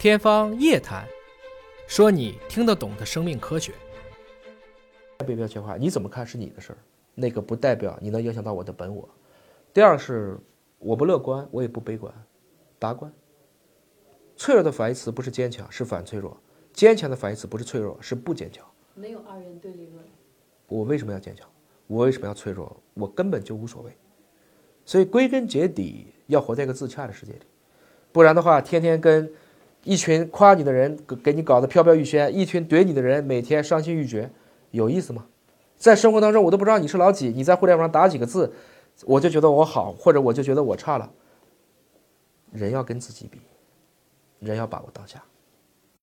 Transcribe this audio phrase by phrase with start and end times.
[0.00, 1.04] 天方夜谭，
[1.86, 3.74] 说你听得懂的生命科学。
[5.26, 6.78] 被标签化，你怎么看是你的事儿，
[7.14, 9.06] 那个不代表你能影响到我的本我。
[9.74, 10.38] 第二是，
[10.78, 12.10] 我不乐观，我也不悲观，
[12.78, 13.12] 达观。
[14.38, 16.34] 脆弱的反义词不是坚强，是反脆弱；
[16.72, 18.66] 坚强的反义词不是脆弱，是不坚强。
[18.94, 20.02] 没有二元对立论。
[20.66, 21.46] 我为什么要坚强？
[21.86, 22.74] 我为什么要脆弱？
[22.94, 23.94] 我根本就无所谓。
[24.86, 27.42] 所以归根结底，要活在一个自洽的世界里，
[28.12, 29.30] 不然的话，天天跟
[29.84, 34.30] 一群夸你的人给给你搞得飘飘欲仙，一群怼你的人每天伤心欲绝，
[34.70, 35.26] 有意思吗？
[35.76, 38.52] 在生活当中，我都不知道你是老几，你在互联网上打几个字，
[39.06, 41.10] 我就觉得我好，或者我就觉得我差了。
[42.52, 43.40] 人要跟自己比，
[44.40, 45.22] 人要把握当下。